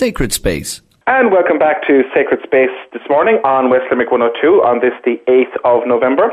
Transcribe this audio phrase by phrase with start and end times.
[0.00, 0.80] Sacred Space.
[1.06, 5.20] And welcome back to Sacred Space this morning on West Limerick 102 on this, the
[5.28, 6.32] 8th of November.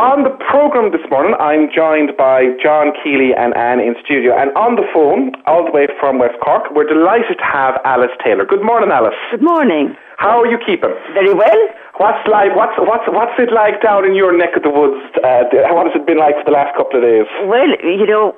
[0.00, 4.32] On the programme this morning, I'm joined by John Keeley and Anne in studio.
[4.32, 8.16] And on the phone, all the way from West Cork, we're delighted to have Alice
[8.24, 8.48] Taylor.
[8.48, 9.20] Good morning, Alice.
[9.30, 9.92] Good morning.
[10.16, 10.96] How are you keeping?
[11.12, 11.60] Very well.
[11.96, 12.56] What's like?
[12.56, 14.98] What's what's what's it like down in your neck of the woods?
[15.22, 17.30] Uh, what has it been like for the last couple of days?
[17.46, 18.34] Well, you know,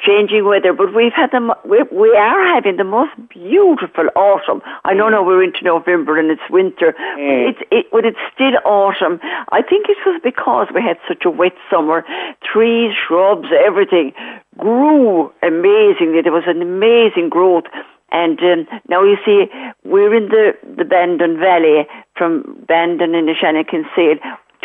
[0.00, 4.62] changing weather, but we've had the we, we are having the most beautiful autumn.
[4.84, 6.96] I know now we're into November and it's winter.
[7.20, 7.52] Mm.
[7.52, 9.20] It's it, but it's still autumn.
[9.52, 12.02] I think it was because we had such a wet summer.
[12.40, 14.14] Trees, shrubs, everything
[14.56, 16.22] grew amazingly.
[16.22, 17.64] There was an amazing growth.
[18.12, 19.46] And um, now you see,
[19.84, 23.64] we're in the, the Bandon Valley from Bandon Innishannon
[23.94, 24.16] Sale.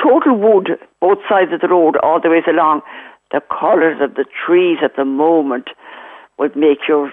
[0.01, 2.81] Total wood, both sides of the road, all the ways along.
[3.31, 5.69] The colours of the trees at the moment
[6.37, 7.11] would make your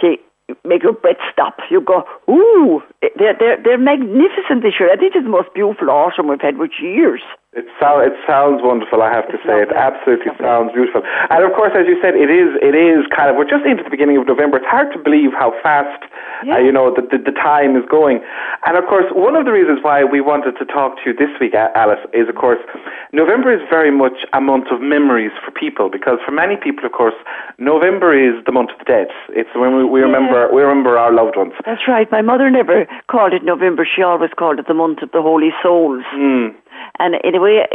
[0.00, 0.20] take,
[0.64, 1.58] make your breath stop.
[1.70, 2.82] You go, ooh,
[3.16, 4.90] they're, they're, they're magnificent this year.
[4.90, 7.22] I think it's the most beautiful autumn we've had for years.
[7.52, 9.58] It, so, it sounds wonderful, I have to It's say.
[9.58, 10.46] It absolutely lovely.
[10.46, 11.02] sounds beautiful.
[11.02, 13.82] And of course, as you said, it is, it is kind of, we're just into
[13.82, 14.62] the beginning of November.
[14.62, 15.98] It's hard to believe how fast,
[16.46, 18.22] uh, you know, the, the, the time is going.
[18.70, 21.34] And of course, one of the reasons why we wanted to talk to you this
[21.42, 22.62] week, Alice, is of course,
[23.10, 26.94] November is very much a month of memories for people because for many people, of
[26.94, 27.18] course,
[27.58, 29.10] November is the month of the dead.
[29.34, 31.58] It's when we, we remember, we remember our loved ones.
[31.66, 32.06] That's right.
[32.14, 33.82] My mother never called it November.
[33.82, 36.06] She always called it the month of the Holy Souls.
[36.14, 36.54] Mm.
[36.98, 37.66] And in a way,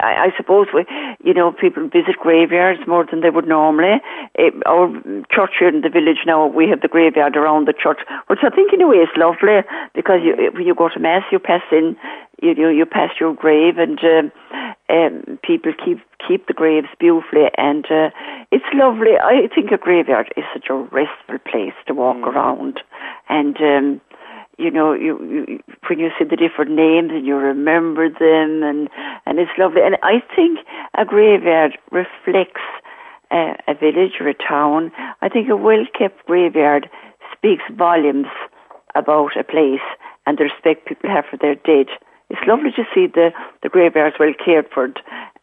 [0.00, 0.84] I, I suppose we,
[1.24, 4.00] you know, people visit graveyards more than they would normally.
[4.38, 4.88] Eh, our
[5.30, 8.50] church here in the village now, we have the graveyard around the church, which I
[8.50, 9.60] think in a way is lovely
[9.94, 11.96] because you, when you go to mass, you pass in,
[12.42, 14.32] you you, you pass your grave, and um,
[14.90, 18.10] um, people keep keep the graves beautifully, and uh,
[18.50, 19.16] it's lovely.
[19.16, 22.80] I think a graveyard is such a restful place to walk around,
[23.28, 23.56] and.
[23.56, 24.00] Um,
[24.58, 28.88] you know, you, you when you see the different names and you remember them, and
[29.26, 29.82] and it's lovely.
[29.84, 30.60] And I think
[30.96, 32.62] a graveyard reflects
[33.30, 34.92] uh, a village or a town.
[35.20, 36.88] I think a well kept graveyard
[37.32, 38.28] speaks volumes
[38.94, 39.84] about a place
[40.26, 41.86] and the respect people have for their dead.
[42.28, 43.30] It's lovely to see the,
[43.62, 44.88] the graveyards well cared for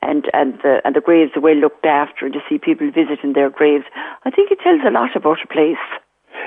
[0.02, 3.50] and, and the and the graves well looked after and to see people visiting their
[3.50, 3.86] graves.
[4.26, 5.80] I think it tells a lot about a place.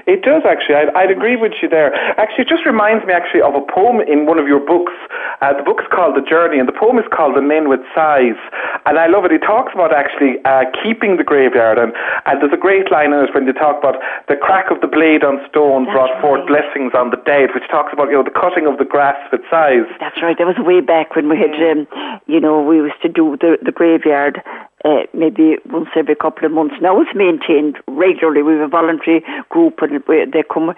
[0.06, 0.76] It does actually.
[0.76, 1.94] I'd, I'd agree with you there.
[2.18, 4.92] Actually, it just reminds me actually of a poem in one of your books.
[5.40, 7.80] Uh, the book is called The Journey, and the poem is called The Men with
[7.94, 8.38] Scythes.
[8.86, 9.32] And I love it.
[9.32, 11.92] It talks about actually uh, keeping the graveyard, and,
[12.26, 13.98] and there's a great line in it when they talk about
[14.28, 17.66] the crack of the blade on stone That's brought forth blessings on the dead, which
[17.70, 19.90] talks about you know the cutting of the grass with scythes.
[19.98, 20.36] That's right.
[20.38, 21.86] That was way back when we had, um,
[22.26, 24.42] you know, we used to do the the graveyard
[24.86, 26.76] uh, maybe once every couple of months.
[26.80, 28.42] Now it's maintained regularly.
[28.42, 30.02] We have a voluntary group and
[30.32, 30.74] they come uh,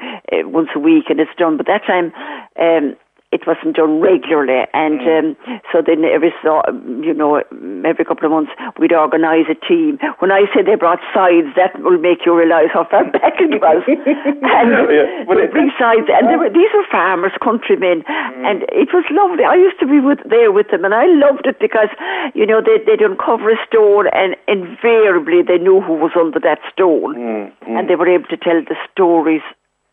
[0.49, 1.59] once a week and it's done.
[1.59, 2.13] But that time.
[2.59, 2.97] Um,
[3.31, 5.37] it wasn't done regularly, and mm.
[5.37, 6.63] um, so then every so,
[7.05, 7.45] you know
[7.85, 9.99] every couple of months we'd organise a team.
[10.21, 13.61] When I say they brought scythes, that will make you realise how far back it
[13.61, 13.85] was.
[13.89, 18.49] and Yeah, it- bring scythes, and were, these were farmers, countrymen, mm.
[18.49, 19.45] and it was lovely.
[19.45, 21.93] I used to be with there with them, and I loved it because
[22.33, 26.65] you know they they'd uncover a stone, and invariably they knew who was under that
[26.73, 29.45] stone, mm, and they were able to tell the stories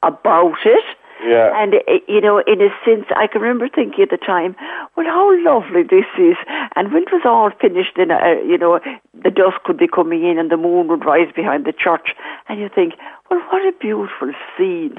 [0.04, 0.88] about it.
[1.24, 1.52] Yeah.
[1.56, 4.56] And, uh, you know, in a sense, I can remember thinking at the time,
[4.96, 6.36] well, how lovely this is.
[6.76, 8.80] And when it was all finished, then, uh, you know,
[9.14, 12.14] the dusk would be coming in and the moon would rise behind the church.
[12.50, 12.94] And you think,
[13.30, 14.98] well, what a beautiful scene.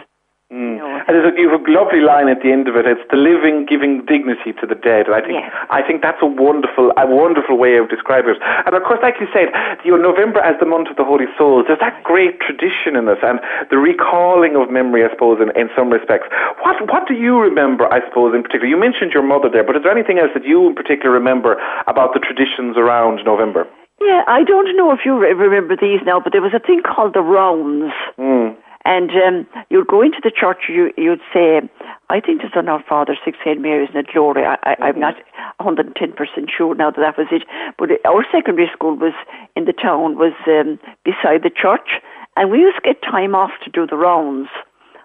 [0.53, 0.79] Mm.
[0.79, 2.87] And there's a, you have a lovely line at the end of it.
[2.87, 5.07] It's the living giving dignity to the dead.
[5.11, 5.51] And I think Yes.
[5.71, 8.43] I think that's a wonderful a wonderful way of describing it.
[8.65, 9.51] And of course, like you said,
[9.85, 11.67] you know, November as the month of the Holy Souls.
[11.67, 13.41] There's that great tradition in it, and
[13.71, 16.31] the recalling of memory, I suppose, in, in some respects.
[16.63, 17.91] What what do you remember?
[17.93, 20.47] I suppose in particular, you mentioned your mother there, but is there anything else that
[20.47, 21.59] you in particular remember
[21.91, 23.67] about the traditions around November?
[24.01, 27.15] Yeah, I don't know if you remember these now, but there was a thing called
[27.15, 27.93] the rounds.
[28.19, 28.55] Mm.
[28.87, 31.61] And um, you'd go into the church, you, you'd say,
[32.09, 34.45] I think it's on Our Father, Six Hail Marys and a Glory.
[34.45, 35.17] I, I, I'm not
[35.61, 36.15] 110%
[36.57, 37.43] sure now that that was it.
[37.79, 39.13] But our secondary school was
[39.57, 41.99] in the town, was um, beside the church.
[42.37, 44.51] And we used to get time off to do the rounds.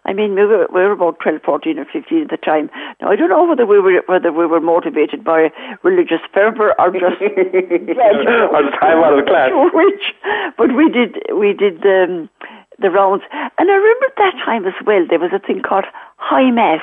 [0.05, 2.69] I mean, we were, we were about 12, 14 or 15 at the time.
[3.01, 5.49] Now, I don't know whether we were, whether we were motivated by
[5.81, 7.17] religious fervour or just...
[7.21, 9.49] or time out of class.
[9.73, 10.13] Which.
[10.57, 12.29] But we did, we did um,
[12.81, 13.23] the rounds.
[13.31, 15.85] And I remember at that time as well, there was a thing called
[16.17, 16.81] High Mass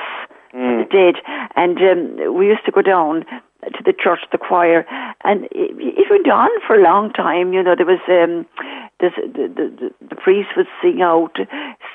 [0.51, 1.15] for the dead.
[1.55, 3.25] And um, we used to go down
[3.63, 4.85] to the church, the choir,
[5.23, 7.53] and it, it went on for a long time.
[7.53, 8.45] You know, there was um,
[8.99, 11.35] the, the, the priest would sing out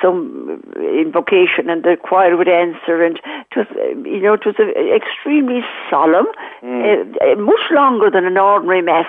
[0.02, 3.18] some invocation, and the choir would answer, and
[3.50, 3.66] it was
[4.04, 4.56] you know it was
[4.94, 6.26] extremely solemn,
[6.62, 7.16] mm.
[7.22, 9.06] uh, much longer than an ordinary mass.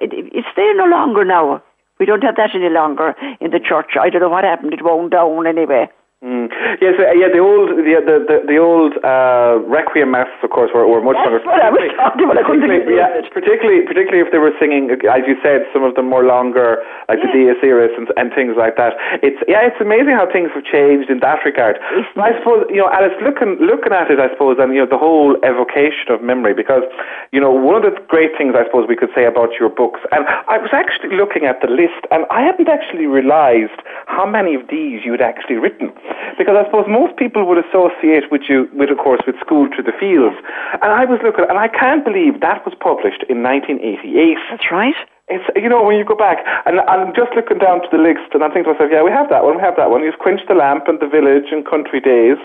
[0.00, 1.62] It's there no longer now.
[1.98, 3.92] We don't have that any longer in the church.
[4.00, 4.72] I don't know what happened.
[4.72, 5.88] It wound down anyway.
[6.24, 6.48] Mm.
[6.80, 7.28] Yes, uh, yeah.
[7.28, 11.20] The old, the the the, the old uh, requiem masses, of course, were, were much
[11.20, 11.44] That's longer.
[11.44, 12.40] What I was talking about.
[12.40, 16.00] I couldn't particularly, yeah, particularly, particularly if they were singing, as you said, some of
[16.00, 16.80] them more longer,
[17.12, 17.28] like yeah.
[17.28, 18.96] the Dies Irae and, and things like that.
[19.20, 21.76] It's yeah, it's amazing how things have changed in that regard.
[22.16, 24.96] I suppose you know, Alice, looking looking at it, I suppose, and you know, the
[24.96, 26.88] whole evocation of memory, because
[27.36, 30.00] you know, one of the great things I suppose we could say about your books,
[30.08, 33.76] and I was actually looking at the list, and I hadn't actually realised
[34.08, 35.92] how many of these you had actually written
[36.38, 39.84] because I suppose most people would associate with you, with of course, with School Through
[39.84, 40.36] the Fields.
[40.82, 44.38] And I was looking, and I can't believe that was published in 1988.
[44.50, 44.96] That's right.
[45.28, 48.36] It's you know when you go back and I'm just looking down to the list
[48.36, 50.04] and I'm thinking to myself, yeah, we have that one, we have that one.
[50.04, 52.36] You've quenched the lamp and the village and country days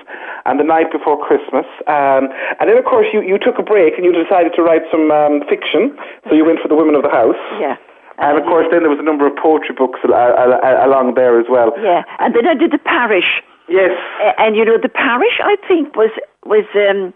[0.47, 1.67] and the night before Christmas.
[1.91, 4.87] Um, and then of course you, you took a break and you decided to write
[4.87, 5.91] some um, fiction,
[6.31, 7.35] so you went for the women of the house.
[7.59, 7.75] Yeah.
[8.19, 11.71] And of course, then there was a number of poetry books along there as well.
[11.79, 13.41] Yeah, and then I did the parish.
[13.69, 13.91] Yes.
[14.37, 16.11] And you know, the parish, I think, was
[16.45, 17.13] was um,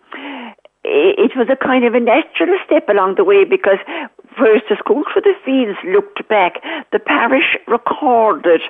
[0.84, 3.80] it was a kind of a natural step along the way because
[4.38, 6.62] whereas the School Through the Fields looked back,
[6.92, 8.62] the parish recorded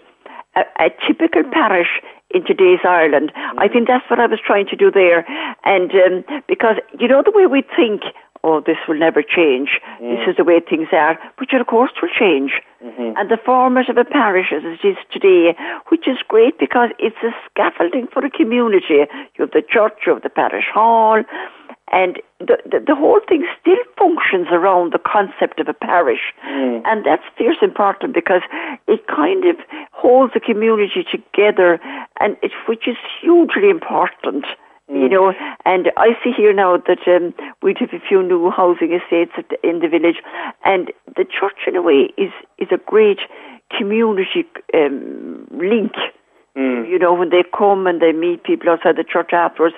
[0.56, 2.02] a, a typical parish
[2.32, 3.32] in today's Ireland.
[3.58, 5.26] I think that's what I was trying to do there.
[5.64, 8.04] And um, because, you know, the way we think
[8.44, 9.80] oh, this will never change.
[10.02, 10.18] Mm.
[10.18, 11.18] This is the way things are.
[11.38, 12.52] which of course will change.
[12.84, 13.18] Mm-hmm.
[13.18, 15.56] And the format of a parish as it is today,
[15.88, 19.08] which is great because it's a scaffolding for a community.
[19.36, 21.24] You have the church, you have the parish hall,
[21.94, 26.34] and the, the, the, whole thing still functions around the concept of a parish.
[26.46, 26.82] Mm.
[26.86, 28.42] And that's fierce important because
[28.88, 29.58] it kind of
[29.92, 31.80] holds the community together,
[32.20, 34.46] and it, which is hugely important.
[34.90, 35.34] You know,
[35.64, 39.32] and I see here now that um, we have a few new housing estates
[39.64, 40.18] in the village,
[40.66, 43.20] and the church, in a way, is is a great
[43.76, 45.94] community um, link.
[46.58, 46.88] Mm.
[46.90, 49.76] You know, when they come and they meet people outside the church afterwards,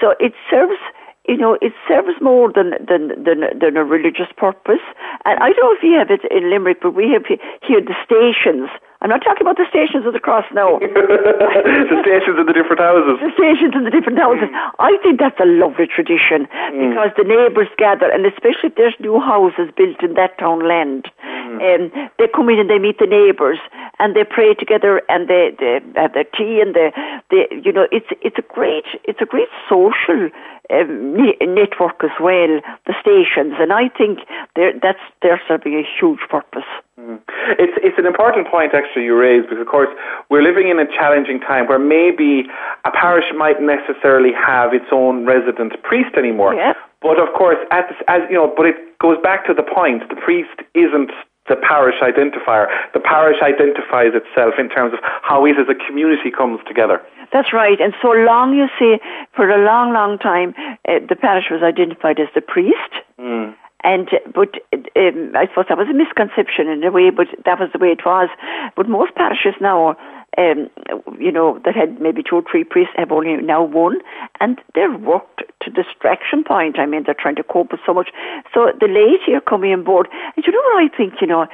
[0.00, 0.80] so it serves
[1.28, 4.80] you know, it serves more than, than, than, than a religious purpose.
[5.26, 7.94] And I don't know if you have it in Limerick, but we have here the
[8.02, 8.70] stations.
[9.00, 10.78] I'm not talking about the stations of the cross now.
[10.82, 13.22] the stations in the different houses.
[13.22, 14.50] The stations in the different houses.
[14.50, 14.74] Mm.
[14.78, 16.90] I think that's a lovely tradition mm.
[16.90, 21.06] because the neighbours gather, and especially if there's new houses built in that town land,
[21.22, 21.62] mm.
[21.62, 23.62] um, they come in and they meet the neighbours
[24.02, 26.90] and they pray together and they, they have their tea and they,
[27.30, 30.30] they, you know, it's it's a great it's a great social
[30.70, 34.20] um, network as well, the stations, and I think
[34.54, 36.66] that's they're serving a huge purpose.
[36.98, 37.22] Mm.
[37.62, 39.88] It's it's an important point actually you raise because of course
[40.30, 42.50] we're living in a challenging time where maybe
[42.84, 46.54] a parish might necessarily have its own resident priest anymore.
[46.54, 46.74] Yeah.
[47.00, 50.18] But of course, as, as you know, but it goes back to the point: the
[50.18, 51.14] priest isn't
[51.48, 52.66] the parish identifier.
[52.92, 57.00] The parish identifies itself in terms of how it as a community comes together.
[57.32, 57.80] That's right.
[57.80, 58.98] And so long, you see,
[59.34, 60.54] for a long, long time,
[60.88, 62.92] uh, the parish was identified as the priest.
[63.18, 63.54] Mm.
[63.84, 67.70] And but um, I suppose that was a misconception in a way, but that was
[67.72, 68.28] the way it was.
[68.76, 69.96] But most parishes now
[70.38, 70.70] um,
[71.18, 73.98] you know, that had maybe two or three priests have only now one,
[74.40, 76.78] and they're worked to distraction point.
[76.78, 78.10] I mean, they're trying to cope with so much.
[78.54, 80.08] So the laity are coming on board.
[80.36, 81.46] And you know what I think, you know,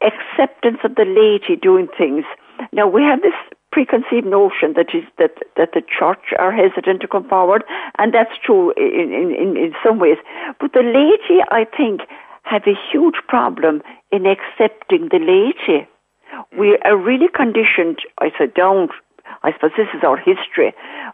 [0.00, 2.24] acceptance of the laity doing things.
[2.72, 3.34] Now, we have this
[3.76, 7.62] preconceived notion that is that that the church are hesitant to come forward,
[7.98, 10.16] and that's true in in, in some ways.
[10.58, 12.00] But the laity, I think,
[12.44, 15.86] have a huge problem in accepting the laity.
[16.56, 18.90] We are really conditioned, I said, don't.
[19.42, 20.72] I suppose this is our history.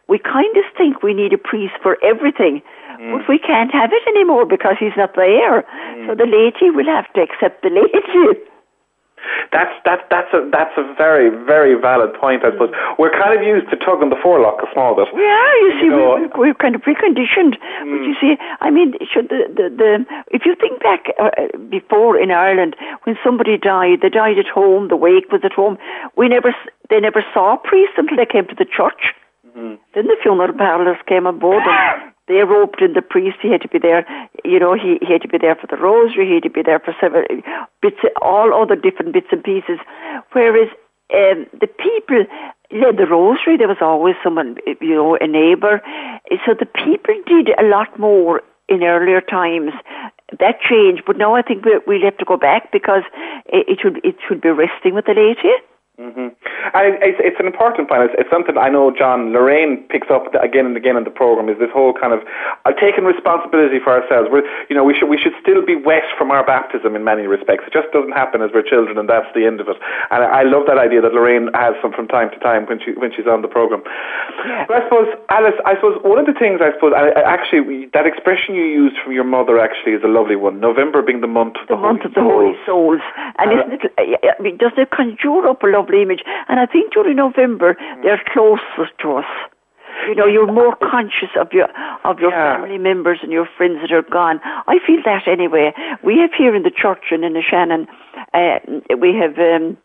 [0.09, 3.11] We kind of think we need a priest for everything, mm.
[3.13, 5.63] but we can't have it anymore because he's not there.
[5.63, 6.07] Mm.
[6.07, 8.41] So the laity will have to accept the laity.
[9.53, 12.45] That's that that's a that's a very very valid point.
[12.45, 15.09] I suppose we're kind of used to tugging the forelock a small bit.
[15.15, 17.59] Yeah, you see, you know, we, we're kind of preconditioned.
[17.83, 17.91] Mm.
[17.91, 19.91] But you see, I mean, should the the, the
[20.31, 21.31] if you think back uh,
[21.71, 25.79] before in Ireland when somebody died, they died at home, the wake was at home.
[26.17, 26.55] We never
[26.91, 29.15] they never saw priests until they came to the church.
[29.47, 29.75] Mm-hmm.
[29.95, 33.39] Then the funeral parlours came on board and they roped in the priest.
[33.43, 34.07] He had to be there.
[34.45, 36.27] You know, he, he had to be there for the rosary.
[36.27, 37.25] He had to be there for several
[37.81, 39.79] bits, all other different bits and pieces.
[40.33, 40.69] Whereas
[41.13, 42.25] um, the people
[42.71, 43.57] led the rosary.
[43.57, 45.83] There was always someone, you know, a neighbour.
[46.47, 49.73] So the people did a lot more in earlier times.
[50.39, 53.03] That changed, but now I think we we'll have to go back because
[53.47, 55.53] it, it should it should be resting with the laity.
[56.03, 56.35] Mm-hmm.
[56.75, 58.11] And it's, it's an important point.
[58.11, 61.47] It's, it's, something I know John Lorraine picks up again and again in the program.
[61.47, 62.27] Is this whole kind of
[62.67, 64.27] uh, taking responsibility for ourselves?
[64.27, 67.31] We're, you know, we should we should still be wet from our baptism in many
[67.31, 67.71] respects.
[67.71, 69.79] It just doesn't happen as we're children, and that's the end of it.
[70.11, 72.83] And I, I love that idea that Lorraine has some from time to time when
[72.83, 73.87] she when she's on the program.
[73.87, 74.67] Yeah.
[74.67, 77.87] But I suppose Alice, I suppose one of the things I suppose I, I actually
[77.95, 80.59] that expression you used from your mother actually is a lovely one.
[80.59, 83.05] November being the month of the, the month Holy of the Holy Souls,
[83.39, 83.93] and isn't it?
[84.01, 86.23] I mean, doesn't it conjure up a lovely image?
[86.49, 89.31] And I think during November they're closest to us.
[90.09, 91.69] You know, you're more conscious of your
[92.05, 92.57] of your Yeah.
[92.57, 94.41] family members and your friends that are gone.
[94.67, 95.75] I feel that anyway.
[96.03, 97.87] We have here in the church and Innishannon,
[98.35, 98.59] uh,
[98.97, 99.77] we have um,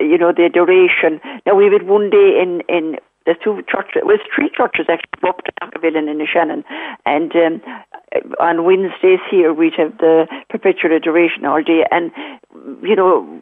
[0.00, 1.20] you know the adoration.
[1.46, 5.28] Now we had one day in in there's two churches, well, it's three churches actually,
[5.28, 6.64] up to Knockavilla and Innishannon.
[7.04, 7.60] And um,
[8.40, 11.84] on Wednesdays here, we'd have the perpetual adoration all day.
[11.90, 12.10] And,
[12.82, 13.37] you know,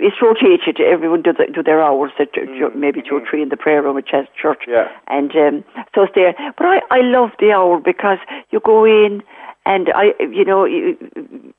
[0.00, 0.80] it's rotated.
[0.80, 2.28] Everyone do, the, do their hours, at,
[2.74, 4.62] maybe two or three in the prayer room at Chas- church.
[4.66, 4.88] Yeah.
[5.08, 6.34] And um, so it's there.
[6.56, 8.18] But I, I love the hour because
[8.50, 9.22] you go in
[9.66, 10.96] and I, you know, you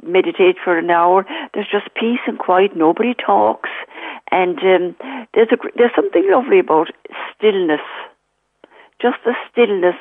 [0.03, 1.25] meditate for an hour.
[1.53, 2.75] There's just peace and quiet.
[2.75, 3.69] Nobody talks,
[4.31, 4.95] and um,
[5.33, 6.89] there's a there's something lovely about
[7.35, 7.81] stillness.
[9.01, 9.95] Just the stillness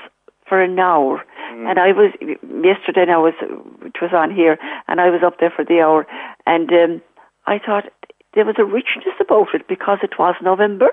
[0.47, 1.25] for an hour.
[1.69, 3.11] And I was yesterday.
[3.11, 6.07] I was it was on here, and I was up there for the hour,
[6.47, 7.03] and um,
[7.47, 7.85] I thought
[8.35, 10.91] there was a richness about it because it was November,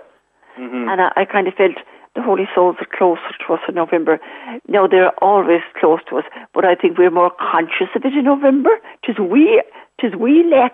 [0.59, 0.89] mm-hmm.
[0.89, 1.77] and I, I kind of felt
[2.15, 4.19] the Holy Souls are closer to us in November.
[4.67, 8.25] Now they're always close to us, but I think we're more conscious of it in
[8.25, 8.71] November.
[9.05, 9.63] Tis we,
[9.99, 10.73] tis we lack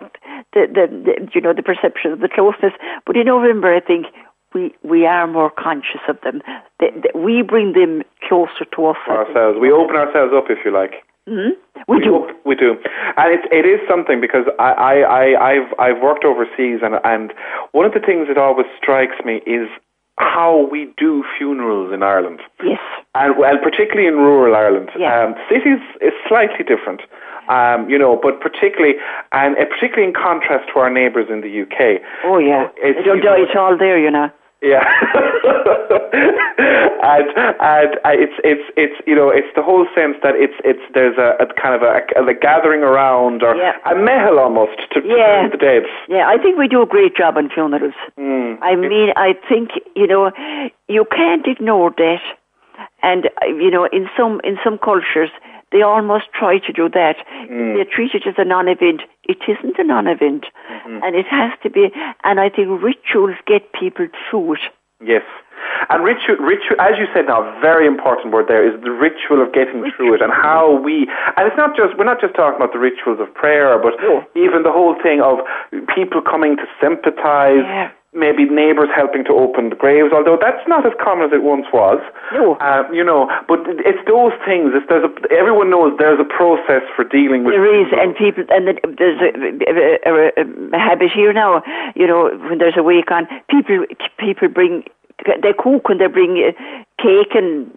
[0.53, 2.73] the, the, the you know the perception of the closeness.
[3.05, 4.07] But in November, I think
[4.53, 6.41] we we are more conscious of them.
[7.13, 8.97] We bring them closer to us.
[9.07, 9.59] ourselves.
[9.59, 11.03] We open ourselves up, if you like.
[11.27, 11.49] Hmm
[11.87, 12.27] We do.
[12.45, 12.77] We do,
[13.17, 17.33] and it's it is something because I, I, I I've I've worked overseas, and and
[17.73, 19.67] one of the things that always strikes me is
[20.17, 22.79] how we do funerals in Ireland, Yes.
[23.13, 24.89] and well, particularly in rural Ireland.
[24.97, 25.13] Yeah.
[25.13, 27.01] Um, cities is slightly different,
[27.49, 28.95] um, you know, but particularly
[29.33, 32.01] and uh, particularly in contrast to our neighbours in the UK.
[32.23, 32.69] Oh yeah.
[32.81, 34.31] It's- die at all there, you know.
[34.61, 34.81] Yeah,
[37.03, 37.27] and
[37.61, 41.15] and uh, it's it's it's you know it's the whole sense that it's it's there's
[41.17, 43.73] a, a kind of a, a, gathering around or Yeah.
[43.85, 45.47] a meitheal almost to, to Yeah.
[45.49, 45.83] the dead.
[46.09, 47.93] Yeah, I think we do a great job on funerals.
[48.17, 48.57] Mm.
[48.63, 50.31] I mean, I think you know
[50.87, 52.21] you can't ignore that,
[53.03, 55.29] and you know, in some in some cultures
[55.71, 57.17] they almost try to do that.
[57.49, 57.77] Mm.
[57.77, 59.01] They treat it as a non-event.
[59.23, 61.03] It isn't a non-event, mm-hmm.
[61.03, 61.89] and it has to be.
[62.23, 64.59] And I think rituals get people through it.
[65.03, 65.23] Yes.
[65.89, 69.41] And ritual, ritual, as you said now, a very important word there is the ritual
[69.41, 72.57] of getting through it and how we, and it's not just, we're not just talking
[72.57, 74.25] about the rituals of prayer, but No.
[74.35, 75.39] even the whole thing of
[75.93, 77.91] people coming to sympathize, Yeah.
[78.17, 81.69] Maybe neighbours helping to open the graves, although that's not as common as it once
[81.71, 82.01] was.
[82.33, 82.57] No.
[82.57, 84.73] Uh, you know, but it's those things.
[84.73, 88.43] It's, there's a, everyone knows there's a process for dealing with There is, and people,
[88.49, 89.29] and the- there's a,
[90.09, 91.61] a, a, habit here now.
[91.95, 93.85] You know, when there's a wake on, people
[94.17, 94.83] people bring
[95.25, 96.53] they cook and they bring uh,
[97.01, 97.69] cake and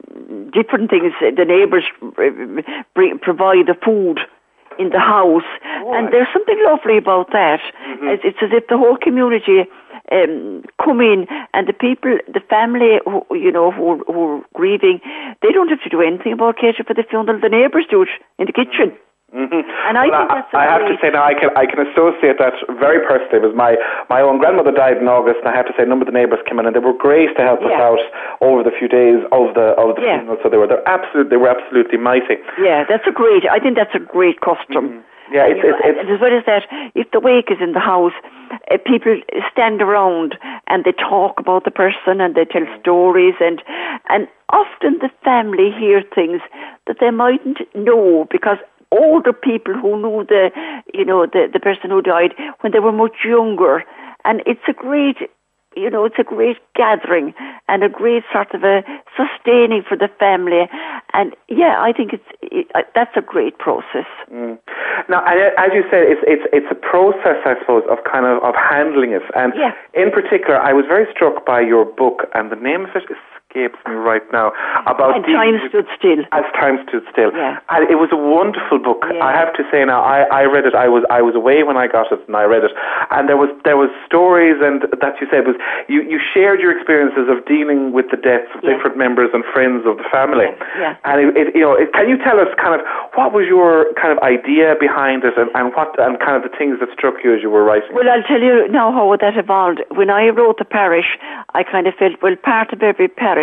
[0.53, 1.13] different things.
[1.21, 4.21] The neighbours uh, bring, provide the food
[4.79, 5.45] in the house,
[5.93, 7.61] and there's something lovely about that.
[8.03, 9.69] It's, it's as if the whole community
[10.11, 14.43] um, come in, and the people, the family, who, you know, who, are- who are
[14.55, 15.01] grieving,
[15.43, 17.41] they don't have to do anything about catering for the funeral.
[17.41, 18.93] The neighbours do it in the kitchen.
[19.31, 19.63] Mhm.
[19.87, 22.39] And I Well, think that's I have to say now I can I can associate
[22.43, 22.53] that
[22.83, 23.39] very personally.
[23.39, 23.79] It was my
[24.11, 26.19] my own grandmother died in August, and I have to say a number of the
[26.19, 28.01] neighbours came in and they were great to help us out
[28.41, 30.19] over the few days of the of the Yeah.
[30.19, 30.39] funeral.
[30.43, 32.39] So they were they're absolute they were absolutely mighty.
[32.59, 33.47] Yeah, that's a great.
[33.49, 35.05] I think that's a great custom.
[35.33, 37.81] Yeah, it's it's, it's and as well as that, if the wake is in the
[37.81, 38.13] house,
[38.71, 39.15] uh, people
[39.51, 43.63] stand around and they talk about the person and they tell stories and
[44.09, 46.41] and often the family hear things
[46.87, 48.59] that they mightn't know because
[48.91, 50.51] older people who knew the
[50.93, 53.85] you know the the person who died when they were much younger.
[54.25, 55.17] And it's a great
[55.77, 57.33] you know, it's a great gathering
[57.69, 58.83] and a great sort of a
[59.17, 60.69] sustaining for the family.
[61.15, 64.07] And yeah, I think it's it, uh, that's a great process.
[64.33, 64.59] Mm.
[65.09, 68.55] Now, as you said, it's it's it's a process, I suppose, of kind of of
[68.57, 69.23] handling it.
[69.35, 69.73] And Yeah.
[69.95, 73.17] in particular, I was very struck by your book, and the name of it is
[73.51, 74.53] escapes me right now.
[74.87, 76.23] About and time stood still.
[76.33, 77.33] As time stood still.
[77.35, 77.59] Yeah.
[77.69, 79.03] And it was a wonderful book.
[79.11, 79.25] Yeah.
[79.25, 80.75] I have to say now, I, I read it.
[80.75, 82.71] I was I was away when I got it, and I read it.
[83.11, 85.57] And there was there was stories, and that you said was
[85.89, 88.75] you, you shared your experiences of dealing with the deaths of Yeah.
[88.75, 90.47] different members and friends of the family.
[90.79, 90.97] Yeah.
[91.05, 93.93] And it, it, you know, it, can you tell us kind of what was your
[93.95, 97.23] kind of idea behind it, and, and what and kind of the things that struck
[97.25, 97.91] you as you were writing?
[97.95, 99.83] Well, I'll tell you now how that evolved.
[99.91, 101.19] When I wrote the parish,
[101.55, 103.40] I kind of felt, well, part of every parish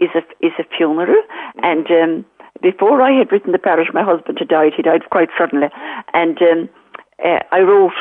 [0.00, 1.22] is a is a funeral,
[1.62, 2.24] and um,
[2.62, 4.72] before I had written the parish, my husband had died.
[4.76, 5.68] He died quite suddenly,
[6.14, 6.68] and um,
[7.24, 7.92] uh, I wrote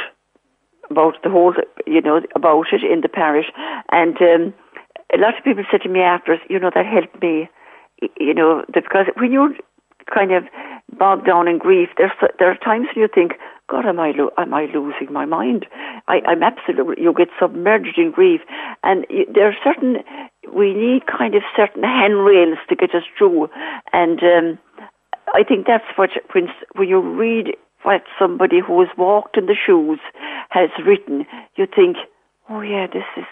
[0.89, 1.53] about the whole,
[1.85, 3.47] you know, about it in the parish,
[3.91, 4.53] and um,
[5.13, 7.49] a lot of people said to me afterwards, you know, that helped me,
[8.19, 9.53] you know, because when you're
[10.13, 10.43] kind of
[10.97, 13.33] bogged down in grief, there's there are times when you think,
[13.69, 15.65] God, am I lo- am I losing my mind?
[16.07, 17.03] I, I'm absolutely.
[17.03, 18.41] You get submerged in grief,
[18.83, 19.97] and y- there are certain.
[20.53, 23.49] We need kind of certain handrails to get us through,
[23.93, 24.59] and um,
[25.33, 29.55] I think that's what when when you read what somebody who has walked in the
[29.55, 29.99] shoes
[30.49, 31.25] has written,
[31.55, 31.97] you think,
[32.49, 33.25] oh yeah, this is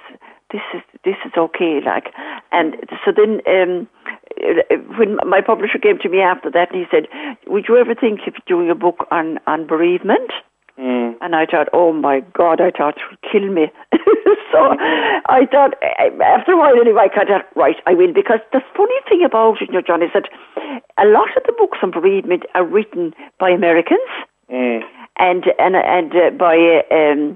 [0.52, 2.14] this is this is okay, like,
[2.52, 3.88] and so then um,
[4.98, 7.08] when my publisher came to me after that, and he said,
[7.48, 10.32] would you ever think of doing a book on on bereavement?
[10.80, 11.16] Mm.
[11.22, 13.72] And I thought, oh my God, I thought it would kill me.
[14.52, 14.76] so
[15.30, 15.74] I thought,
[16.22, 18.14] after a while anyway, I thought, right, I will.
[18.14, 20.28] Because the funny thing about it, you know, John, is that
[20.98, 24.10] a lot of the books on bereavement are written by Americans
[24.52, 24.82] Mm.
[25.18, 27.36] and and and uh, by uh, um,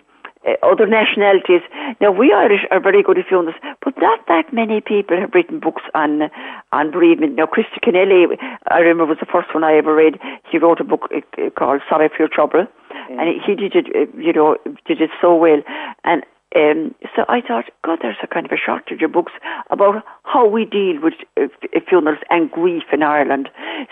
[0.64, 1.62] other nationalities.
[2.02, 5.60] Now we Irish are very good at funerals, but not that many people have written
[5.60, 6.30] books on
[6.72, 7.36] on bereavement.
[7.36, 8.38] Now Christy Kenneally,
[8.70, 10.20] I remember was the first one I ever read.
[10.52, 12.68] He wrote a book uh, called Sorry for Your Trouble,
[13.10, 15.62] and he did it, uh, you know, did it so well.
[16.04, 16.24] And
[16.56, 19.34] um, so I thought, God, there's a kind of a shortage of books
[19.70, 21.48] about how we deal with uh,
[21.88, 23.50] funerals and grief in Ireland.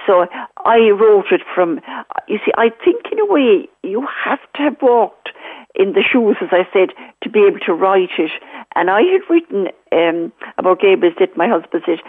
[0.07, 0.25] So
[0.65, 1.81] I wrote it from,
[2.27, 5.29] you see, I think in a way you have to have walked
[5.77, 6.89] in the shoes, as I said,
[7.23, 8.31] to be able to write it.
[8.75, 11.99] And I had written um, about Gabriel's death, my husband's death,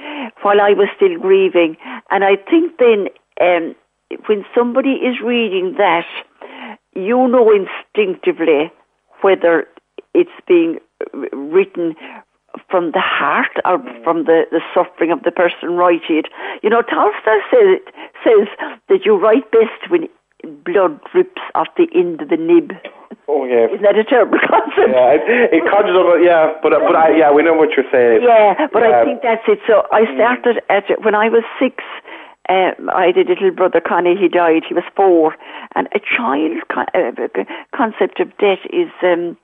[0.43, 1.77] while I was still grieving.
[2.11, 3.09] And I think then
[3.41, 3.77] um,
[4.27, 6.07] when somebody is reading that,
[6.95, 8.73] you know instinctively
[9.21, 9.67] whether
[10.15, 10.79] it's being
[11.15, 11.95] uh, written
[12.71, 16.27] from the heart or from the, the suffering of the person writing it.
[16.63, 17.79] You know, Tolstoy says,
[18.25, 18.49] says
[18.89, 20.09] that you write best when
[20.65, 22.73] blood drips off the end of the nib.
[23.27, 23.71] Oh yes.
[23.73, 24.89] Isn't that a terrible concept?
[24.95, 25.23] Yeah, it,
[25.53, 26.19] it conjures up.
[26.23, 28.23] Yeah, but but I, yeah, we know what you're saying.
[28.23, 29.01] Yeah, but Yeah.
[29.01, 29.59] I think that's it.
[29.67, 31.83] So I started at when I was six.
[32.49, 34.17] Uh, I had a little brother, Connie.
[34.17, 34.63] He died.
[34.67, 35.37] He was four,
[35.75, 37.45] and a child con- uh,
[37.77, 39.37] concept of death is um,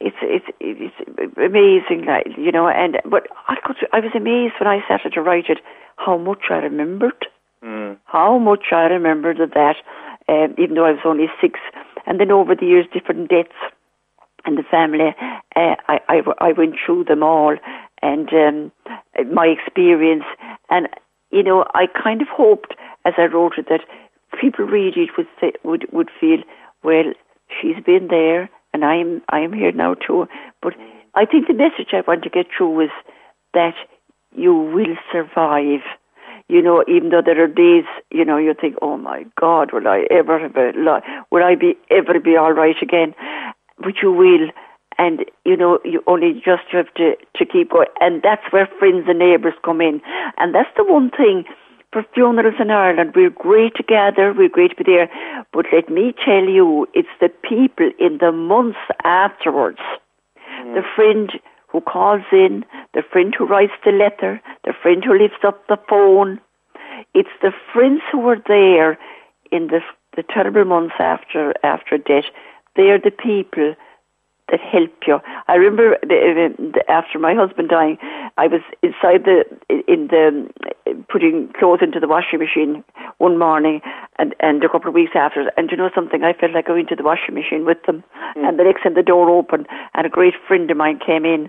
[0.00, 0.94] it's it's it's
[1.38, 2.66] amazing, like you know.
[2.68, 5.58] And but I could I was amazed when I started to write it
[5.96, 7.26] how much I remembered
[7.64, 7.96] Mm.
[8.04, 9.76] how much I remembered of that,
[10.28, 11.60] um, even though I was only six.
[12.06, 13.54] And then over the years, different deaths
[14.46, 15.14] in the family,
[15.56, 17.56] uh, I, I, I went through them all
[18.02, 18.72] and um,
[19.32, 20.24] my experience.
[20.70, 20.88] And,
[21.30, 23.80] you know, I kind of hoped as I wrote it that
[24.40, 26.38] people read it would, say, would, would feel,
[26.82, 27.12] well,
[27.48, 30.26] she's been there and I'm, I'm here now too.
[30.62, 30.74] But
[31.14, 32.90] I think the message I want to get through is
[33.54, 33.74] that
[34.32, 35.80] you will survive
[36.48, 39.88] you know, even though there are days, you know, you think, oh my God, will
[39.88, 43.14] I ever have a li- will I be ever be all right again?
[43.78, 44.50] But you will,
[44.98, 49.04] and you know, you only just have to to keep going, and that's where friends
[49.08, 50.02] and neighbours come in,
[50.38, 51.44] and that's the one thing.
[51.92, 55.08] For funerals in Ireland, we're great to gather, we're great to be there,
[55.52, 59.78] but let me tell you, it's the people in the months afterwards,
[60.74, 60.94] the mm.
[60.96, 61.30] friend
[61.74, 65.76] who calls in, the friend who writes the letter, the friend who lifts up the
[65.88, 66.40] phone.
[67.14, 68.96] It's the friends who were there
[69.50, 69.80] in the
[70.14, 72.30] the terrible months after after death.
[72.76, 73.74] They're the people
[74.50, 75.18] that help you.
[75.48, 75.96] I remember
[76.88, 77.98] after my husband dying,
[78.36, 79.44] I was inside the
[79.88, 80.48] in the
[81.08, 82.84] putting clothes into the washing machine
[83.18, 83.80] one morning,
[84.18, 85.50] and and a couple of weeks after.
[85.56, 88.04] And you know something, I felt like going to the washing machine with them.
[88.36, 88.48] Mm.
[88.48, 91.48] And the next time the door opened, and a great friend of mine came in,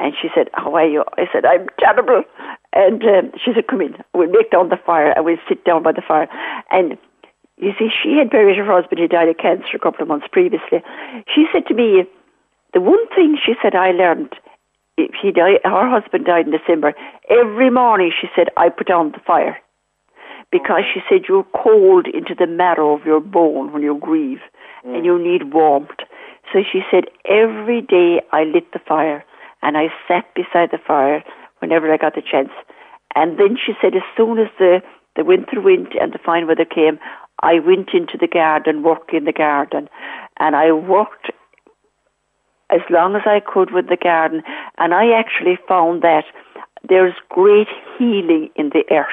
[0.00, 2.24] and she said, "How are you?" I said, "I'm terrible."
[2.72, 3.96] And um, she said, "Come in.
[4.14, 6.28] We'll make down the fire, and we'll sit down by the fire."
[6.70, 6.98] And
[7.56, 10.26] you see, she had buried her husband who died of cancer a couple of months
[10.32, 10.82] previously.
[11.34, 12.04] She said to me,
[12.72, 14.32] the one thing she said I learned,
[14.96, 16.94] if he died, her husband died in December.
[17.28, 19.58] Every morning, she said, I put on the fire
[20.50, 24.40] because she said you're cold into the marrow of your bone when you grieve,
[24.84, 26.00] and you need warmth.
[26.52, 29.24] So she said every day I lit the fire
[29.62, 31.22] and I sat beside the fire
[31.58, 32.50] whenever I got the chance.
[33.14, 34.82] And then she said, as soon as the,
[35.16, 36.98] the winter went and the fine weather came,
[37.42, 39.88] I went into the garden, work in the garden.
[40.38, 41.30] And I worked
[42.70, 44.42] as long as I could with the garden.
[44.78, 46.24] And I actually found that
[46.88, 47.68] there's great
[47.98, 49.06] healing in the earth.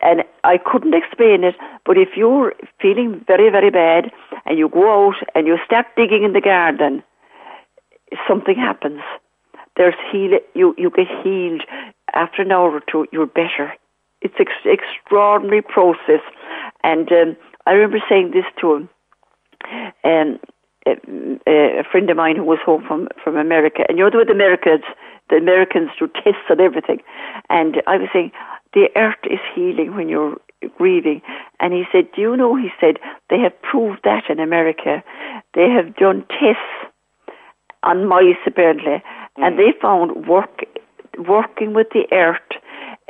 [0.00, 4.12] And I couldn't explain it, but if you're feeling very, very bad
[4.46, 7.02] and you go out and you start digging in the garden,
[8.26, 9.00] something happens.
[9.76, 10.38] There's heal.
[10.54, 11.62] You you get healed
[12.14, 13.06] after an hour or two.
[13.12, 13.72] You're better.
[14.20, 16.22] It's an ex- extraordinary process,
[16.82, 18.88] and um, I remember saying this to him.
[20.04, 20.38] Um,
[20.86, 24.32] a, a friend of mine who was home from from America, and you know the
[24.32, 24.84] Americans,
[25.30, 27.00] the Americans do tests on everything,
[27.50, 28.32] and I was saying
[28.74, 30.36] the earth is healing when you're
[30.76, 31.22] grieving,
[31.60, 32.56] and he said, do you know?
[32.56, 32.98] He said
[33.30, 35.02] they have proved that in America,
[35.54, 36.92] they have done tests
[37.82, 39.02] on mice apparently, mm.
[39.36, 40.64] and they found work
[41.18, 42.40] working with the earth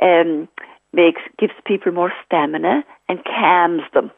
[0.01, 0.47] um,
[0.93, 4.11] makes gives people more stamina and calms them.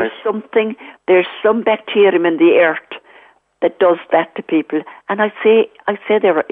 [0.00, 3.00] There's something, there's some bacterium in the earth
[3.60, 4.80] that does that to people.
[5.08, 6.44] And I say, I say there,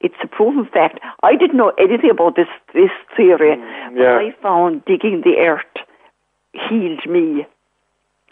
[0.00, 1.00] it's a proven fact.
[1.22, 3.96] I didn't know anything about this this theory, mm, yeah.
[3.96, 5.64] but I found digging the earth
[6.52, 7.46] healed me.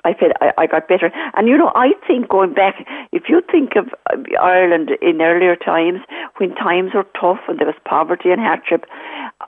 [0.05, 1.11] I felt I, I got better.
[1.35, 5.57] And you know, I think going back, if you think of uh, Ireland in earlier
[5.57, 6.01] times,
[6.37, 8.85] when times were tough and there was poverty and hardship,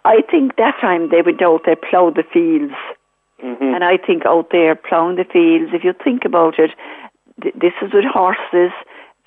[0.04, 2.74] I think that time they went out, they ploughed the fields.
[3.44, 3.74] Mm-hmm.
[3.74, 6.70] And I think out there ploughing the fields, if you think about it,
[7.42, 8.72] th- this is with horses,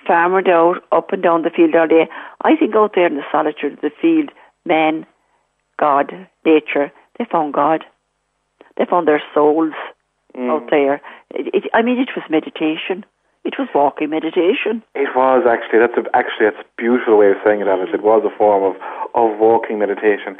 [0.08, 2.08] farmered out, up and down the field all day.
[2.42, 4.32] I think out there in the solitude of the field,
[4.66, 5.06] man,
[5.80, 6.12] God,
[6.44, 7.86] nature, they found God.
[8.78, 9.74] They found their souls
[10.36, 10.50] mm.
[10.50, 11.02] out there.
[11.32, 13.06] It, it, I mean, it was meditation.
[13.46, 14.84] It was walking meditation.
[14.96, 15.80] It was actually.
[15.80, 17.90] That's a, actually that's a beautiful way of saying it, Alice.
[17.94, 18.76] It was a form of,
[19.16, 20.36] of walking meditation.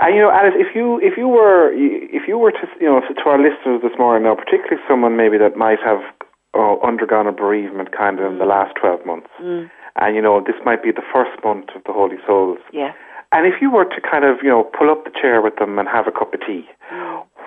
[0.00, 3.00] And you know, Alice, if you if you were if you were to you know
[3.00, 6.04] to our listeners this morning now, particularly someone maybe that might have
[6.52, 9.64] uh, undergone a bereavement kind of in the last twelve months, mm.
[9.96, 12.58] and you know this might be the first month of the Holy Souls.
[12.72, 12.92] Yeah.
[13.32, 15.78] And if you were to kind of you know pull up the chair with them
[15.78, 16.68] and have a cup of tea,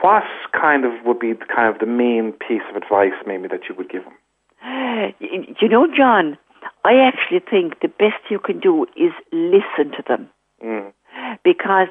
[0.01, 0.23] what
[0.59, 3.89] kind of would be kind of the main piece of advice maybe that you would
[3.89, 4.13] give them?
[5.19, 6.37] You know, John,
[6.83, 10.29] I actually think the best you can do is listen to them.
[10.63, 10.93] Mm.
[11.43, 11.87] Because,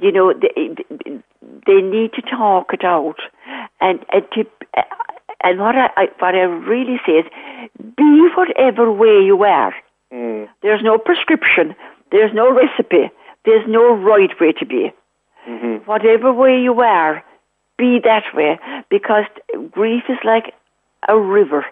[0.00, 0.74] you know, they,
[1.66, 3.16] they need to talk it out.
[3.80, 4.46] And, and, to,
[5.42, 7.26] and what, I, what I really say is
[7.96, 9.74] be whatever way you are.
[10.12, 10.48] Mm.
[10.62, 11.74] There's no prescription,
[12.10, 13.10] there's no recipe,
[13.44, 14.92] there's no right way to be.
[15.48, 15.84] Mm-hmm.
[15.84, 17.22] Whatever way you are,
[17.78, 18.58] be that way.
[18.90, 19.24] Because
[19.72, 20.54] grief is like
[21.08, 21.66] a river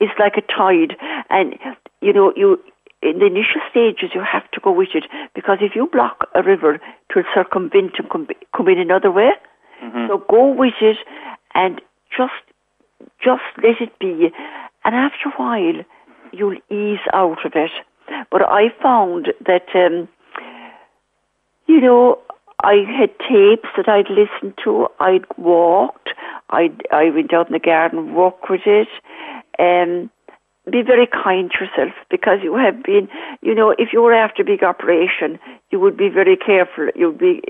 [0.00, 0.96] it's like a tide,
[1.30, 1.54] and
[2.00, 2.60] you know you
[3.02, 6.42] in the initial stages you have to go with it because if you block a
[6.42, 6.82] river, it
[7.14, 9.30] will circumvent and come, come in another way.
[9.82, 10.06] Mm-hmm.
[10.08, 10.96] So go with it
[11.54, 11.80] and
[12.16, 12.32] just
[13.22, 14.30] just let it be,
[14.84, 15.84] and after a while
[16.32, 17.70] you'll ease out of it.
[18.30, 20.08] But I found that um,
[21.66, 22.18] you know
[22.62, 24.88] I had tapes that I'd listened to.
[25.00, 26.10] I'd walked.
[26.50, 28.88] I I went out in the garden, walked with it.
[29.58, 30.10] Um,
[30.70, 33.08] be very kind to yourself because you have been,
[33.42, 35.38] you know, if you were after a big operation,
[35.70, 36.88] you would be very careful.
[36.94, 37.42] You'd be,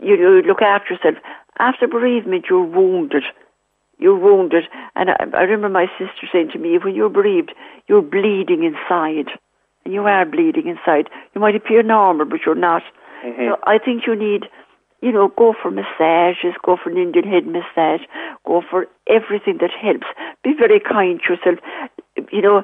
[0.00, 1.16] you know, look after yourself.
[1.58, 3.24] After bereavement, you're wounded.
[3.98, 4.64] You're wounded.
[4.94, 7.52] And I, I remember my sister saying to me, when you're bereaved,
[7.88, 9.30] you're bleeding inside.
[9.84, 11.08] And you are bleeding inside.
[11.34, 12.82] You might appear normal, but you're not.
[13.26, 13.48] Mm-hmm.
[13.48, 14.44] So I think you need
[15.02, 18.00] you know, go for massages, go for an Indian head massage,
[18.46, 20.06] go for everything that helps.
[20.42, 21.58] Be very kind to yourself.
[22.32, 22.62] You know,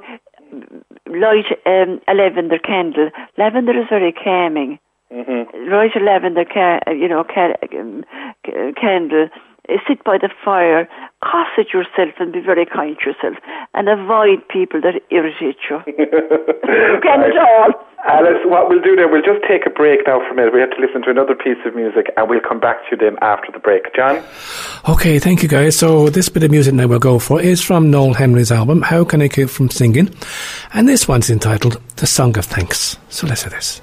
[1.07, 3.11] light um, a lavender candle.
[3.37, 4.79] Lavender is very calming.
[5.13, 5.71] Mm-hmm.
[5.71, 8.05] Light a lavender, ca- you know, ca- um,
[8.81, 9.29] candle.
[9.89, 10.89] Sit by the fire,
[11.23, 13.37] cosset yourself, and be very kind to yourself,
[13.75, 15.79] and avoid people that irritate you.
[15.87, 17.71] you can at all.
[18.05, 20.53] Alice, what we'll do now, we'll just take a break now for a minute.
[20.53, 22.97] We have to listen to another piece of music and we'll come back to you
[22.97, 23.95] then after the break.
[23.95, 24.21] John?
[24.89, 25.79] Okay, thank you guys.
[25.79, 29.05] So this bit of music now we'll go for is from Noel Henry's album, How
[29.05, 30.13] Can I Keep From Singing?
[30.75, 32.99] And this one's entitled The Song of Thanks.
[33.09, 33.81] So let's hear this.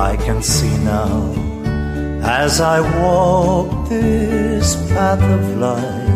[0.00, 1.14] I can see now
[2.22, 6.08] as I walk this path of life.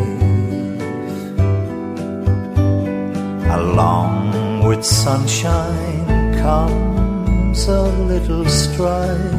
[3.59, 6.07] Along with sunshine
[6.42, 9.35] comes a little strife,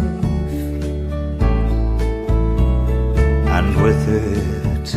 [3.55, 4.87] and with it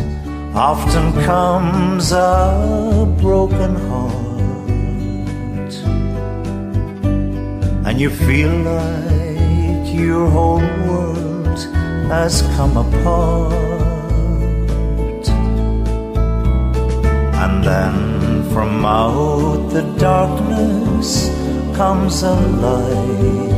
[0.53, 5.73] often comes a broken heart,
[7.87, 9.18] and you feel like
[9.99, 11.59] your whole world
[12.09, 13.53] has come apart.
[17.43, 17.95] And then
[18.51, 21.29] from out the darkness
[21.75, 22.35] comes a
[22.65, 23.49] light,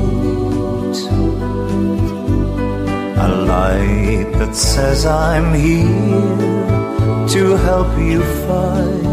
[3.26, 6.72] a light that says, I'm here
[7.34, 9.12] to help you fight.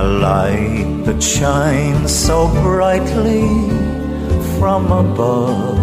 [0.00, 3.42] A light that shines so brightly
[4.58, 5.78] from above.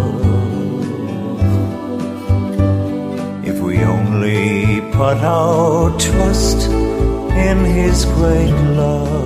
[3.45, 9.19] If we only put our trust in His great love.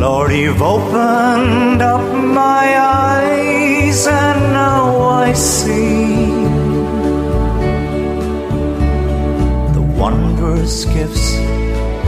[0.00, 6.26] Lord, you've opened up my eyes and now I see
[9.74, 11.57] the wondrous gifts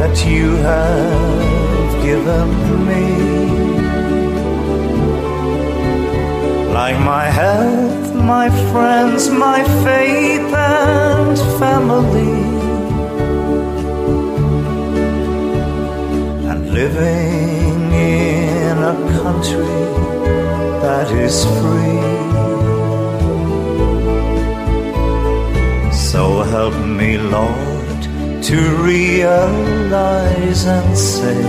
[0.01, 2.49] that you have given
[2.89, 3.07] me.
[6.79, 12.39] Like my health, my friends, my faith and family.
[16.51, 19.83] And living in a country
[20.85, 22.01] that is free.
[26.11, 27.70] So help me, Lord,
[28.43, 31.43] to realize and say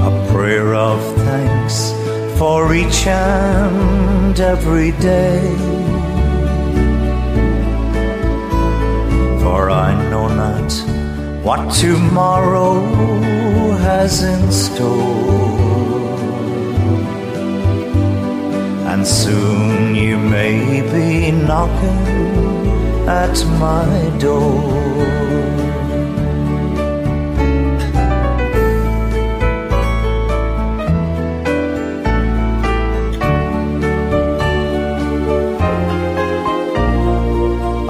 [0.00, 1.92] a prayer of thanks
[2.38, 5.40] for each and every day.
[9.42, 10.72] For I know not
[11.44, 12.80] what tomorrow
[13.86, 15.44] has in store.
[18.90, 22.63] And soon you may be knocking
[23.06, 24.84] at my door.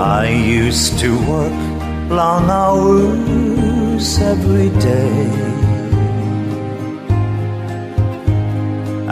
[0.00, 1.53] I used to work
[2.11, 5.31] long hours every day.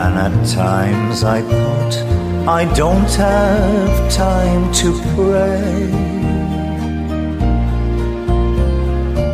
[0.03, 5.87] And at times I thought I don't have time to pray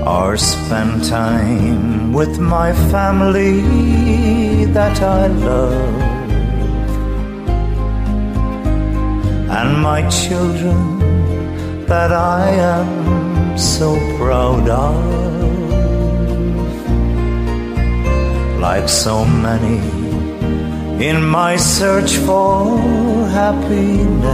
[0.06, 6.02] or spend time with my family that I love
[9.58, 15.40] and my children that I am so proud of.
[18.60, 20.09] Like so many
[21.00, 22.78] in my search for
[23.30, 24.30] happiness,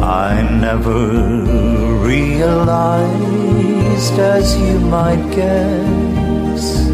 [0.00, 1.42] I never
[2.06, 3.08] realized,
[4.18, 6.86] as you might guess,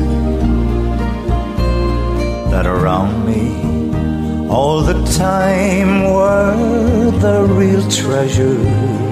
[2.50, 9.08] that around me all the time were the real treasures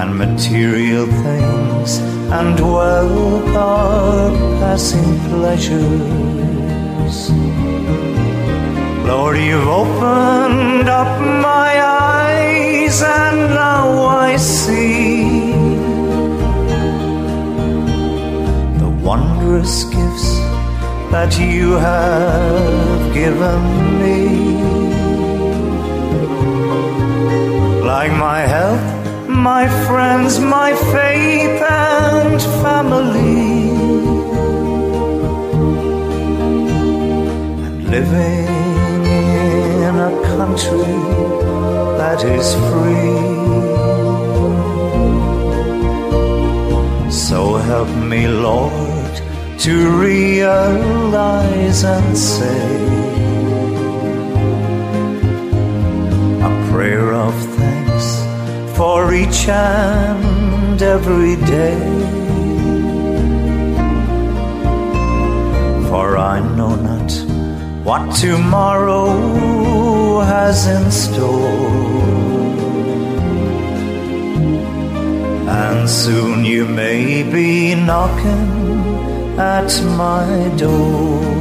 [0.00, 1.98] and material things
[2.38, 4.30] and wealth are
[4.60, 7.16] passing pleasures.
[9.06, 15.52] Lord, you've opened up my eyes and now I see
[18.82, 20.28] the wondrous gifts
[21.14, 23.62] that you have given
[24.02, 24.20] me.
[27.82, 28.93] Like my health,
[29.34, 33.70] my friends, my faith and family.
[37.64, 39.06] And living
[39.88, 40.98] in a country
[41.98, 43.22] that is free.
[47.10, 48.94] So help me, Lord
[49.64, 52.76] to realize and say
[56.42, 57.53] a prayer of
[58.84, 61.80] for each and every day.
[65.88, 67.10] For I know not
[67.86, 69.08] what tomorrow
[70.32, 72.02] has in store.
[75.62, 78.50] And soon you may be knocking
[79.56, 79.70] at
[80.02, 80.26] my
[80.58, 81.33] door.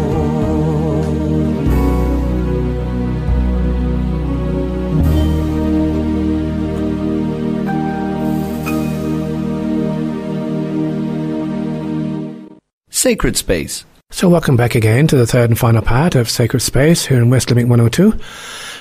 [13.04, 13.84] Sacred Space.
[14.12, 17.30] So, welcome back again to the third and final part of Sacred Space here in
[17.30, 18.18] West Limerick 102.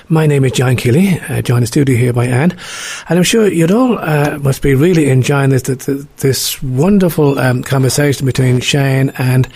[0.07, 2.57] My name is John Keeley, uh, joined the studio here by Anne,
[3.09, 7.63] and I'm sure you'd all uh, must be really enjoying this this, this wonderful um,
[7.63, 9.49] conversation between Shane and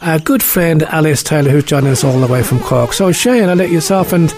[0.00, 2.92] our good friend Alice Taylor, who's joining us all the way from Cork.
[2.92, 4.32] So, Shane, I'll let yourself and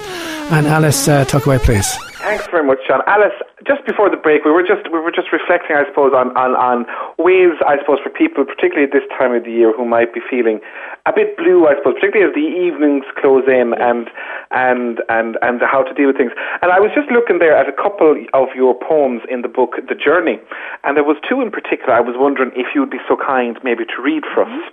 [0.52, 1.94] and Alice uh, talk away, please.
[2.26, 3.06] Thanks very much, John.
[3.06, 6.34] Alice, just before the break, we were just we were just reflecting, I suppose, on,
[6.34, 6.82] on, on
[7.22, 10.18] ways, I suppose, for people, particularly at this time of the year, who might be
[10.18, 10.58] feeling
[11.06, 14.10] a bit blue, I suppose, particularly as the evenings close in, and
[14.50, 16.34] and and and how to deal with things.
[16.66, 19.78] And I was just looking there at a couple of your poems in the book,
[19.78, 20.42] The Journey,
[20.82, 21.94] and there was two in particular.
[21.94, 24.66] I was wondering if you'd be so kind, maybe, to read for us.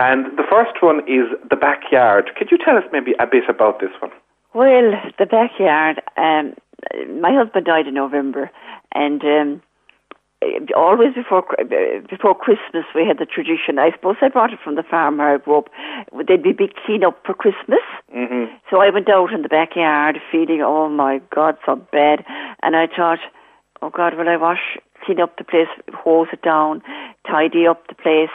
[0.00, 2.32] And the first one is The Backyard.
[2.40, 4.16] Could you tell us maybe a bit about this one?
[4.52, 6.02] Well, the backyard.
[6.16, 6.54] Um,
[7.20, 8.50] my husband died in November,
[8.94, 9.62] and um,
[10.74, 11.44] always before
[12.08, 13.78] before Christmas we had the tradition.
[13.78, 15.68] I suppose I brought it from the farm where I grew up.
[16.26, 17.84] There'd be big clean up for Christmas.
[18.14, 18.54] Mm-hmm.
[18.70, 22.24] So I went out in the backyard feeling, oh my God, so bad.
[22.62, 23.18] And I thought,
[23.82, 26.82] oh God, will I wash, clean up the place, hose it down,
[27.26, 28.30] tidy up the place?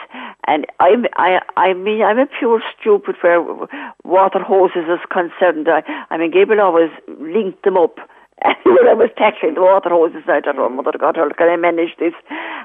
[0.46, 3.42] And I'm, I, I mean, I'm a pure stupid where
[4.04, 5.68] water hoses is concerned.
[5.68, 7.98] I, I mean, Gabriel always linked them up.
[8.64, 11.56] when I was tackling the water hoses, I thought, oh, Mother God, how can I
[11.56, 12.12] manage this?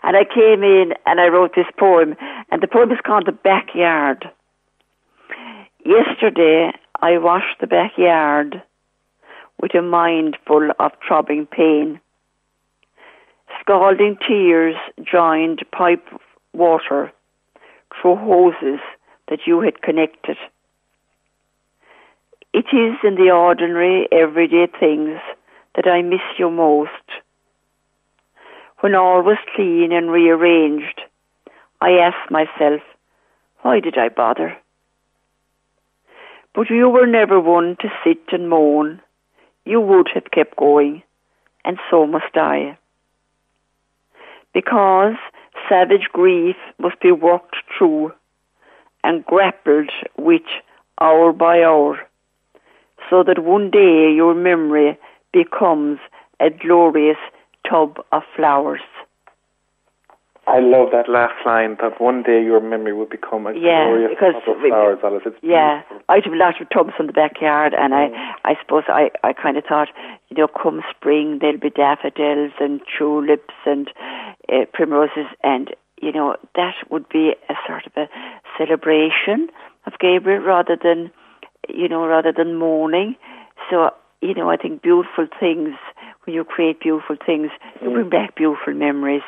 [0.03, 2.15] And I came in and I wrote this poem,
[2.51, 4.29] and the poem is called The Backyard.
[5.85, 8.61] Yesterday, I washed the backyard
[9.61, 11.99] with a mind full of throbbing pain.
[13.61, 16.05] Scalding tears joined pipe
[16.53, 17.11] water
[17.99, 18.79] through hoses
[19.29, 20.37] that you had connected.
[22.53, 25.19] It is in the ordinary, everyday things
[25.75, 26.89] that I miss you most.
[28.79, 31.01] When all was clean and rearranged,
[31.79, 32.81] I asked myself,
[33.61, 34.57] why did I bother?
[36.53, 39.01] But you were never one to sit and moan.
[39.65, 41.03] You would have kept going,
[41.63, 42.77] and so must I.
[44.53, 45.15] Because
[45.69, 48.13] savage grief must be worked through
[49.03, 50.41] and grappled with
[50.99, 51.99] hour by hour,
[53.09, 54.97] so that one day your memory
[55.33, 55.99] becomes
[56.39, 57.17] a glorious
[57.69, 58.81] tub of flowers.
[60.47, 64.17] I love that last line that one day your memory will become a Yeah, glorious
[64.19, 65.21] tub of we- flowers, Alice.
[65.25, 66.01] It's Yeah, beautiful.
[66.09, 68.09] I have lots of tubs in the backyard, and I,
[68.43, 69.89] I suppose I, I kind of thought,
[70.29, 73.89] you know, come spring there'll be daffodils and tulips and
[74.51, 75.69] uh, primroses, and
[76.01, 78.09] you know that would be a sort of a
[78.57, 79.47] celebration
[79.85, 81.11] of Gabriel rather than,
[81.69, 83.15] you know, rather than mourning.
[83.69, 83.91] So
[84.21, 85.75] you know, I think beautiful things
[86.25, 87.49] when you create beautiful things,
[87.81, 87.93] you mm.
[87.93, 89.23] bring back beautiful memories.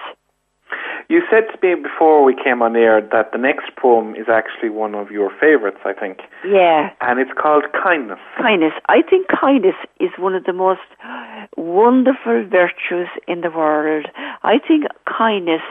[1.10, 4.70] You said to me before we came on air that the next poem is actually
[4.70, 6.92] one of your favourites, I think, Yeah.
[7.02, 8.20] and it's called Kindness.
[8.38, 8.74] kindness.
[8.88, 10.82] I think kindness is one of the most
[11.58, 14.06] wonderful virtues in the world.
[14.44, 15.62] I think kindness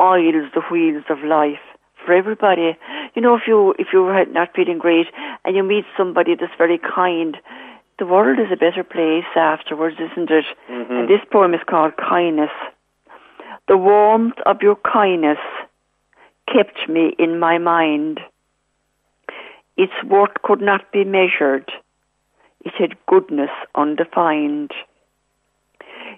[0.00, 1.60] oils the wheels of life
[2.04, 2.76] for everybody.
[3.14, 5.06] You know, if you if you're not feeling great
[5.44, 7.36] and you meet somebody that's very kind,
[8.02, 10.44] the world is a better place afterwards, isn't it?
[10.68, 10.92] Mm-hmm.
[10.92, 12.50] And this poem is called Kindness.
[13.68, 15.38] The warmth of your kindness
[16.52, 18.18] kept me in my mind.
[19.76, 21.70] Its worth could not be measured.
[22.64, 24.72] It had goodness undefined.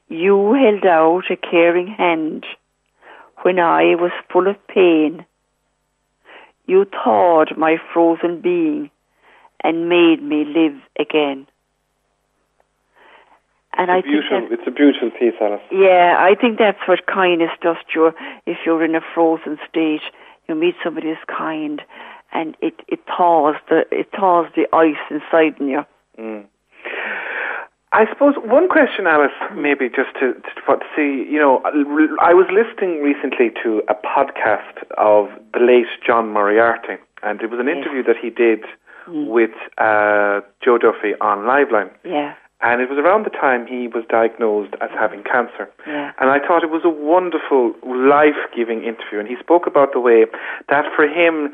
[0.08, 2.46] You held out a caring hand
[3.42, 5.26] when I was full of pain.
[6.66, 8.90] You thawed my frozen being
[9.62, 11.46] and made me live again.
[13.76, 14.48] And I think Beautiful.
[14.50, 15.60] It's a beautiful piece, Alice.
[15.72, 18.12] yeah, I think that's what kindness does to you.
[18.46, 20.02] If you're in a frozen state,
[20.48, 21.82] you meet somebody who's kind,
[22.32, 25.84] and it it thaws the it thaws the ice inside in you.
[27.92, 31.62] I suppose one question, Alice, maybe just to, to, to see, you know,
[32.20, 37.60] I was listening recently to a podcast of the late John Moriarty, and it was
[37.60, 38.64] an interview that he did
[39.06, 41.90] with uh, Joe Duffy on Liveline.
[42.04, 42.34] Yeah,
[42.64, 45.68] And it was around the time he was diagnosed as having cancer.
[45.86, 46.12] Yeah.
[46.18, 49.20] And I thought it was a wonderful, life giving interview.
[49.20, 50.24] And he spoke about the way
[50.70, 51.52] that for him,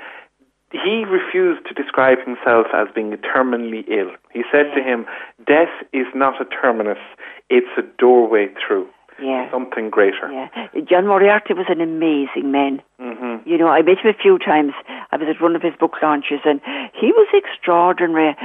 [0.70, 4.14] he refused to describe himself as being terminally ill.
[4.32, 5.04] He said to him,
[5.44, 7.02] Death is not a terminus,
[7.50, 8.86] it's a doorway through.
[9.22, 9.50] Yeah.
[9.50, 10.30] something greater.
[10.32, 10.48] Yeah.
[10.88, 12.80] John Moriarty was an amazing man.
[12.98, 14.72] hmm You know, I met him a few times.
[15.12, 16.60] I was at one of his book launches, and
[16.94, 18.36] he was extraordinary.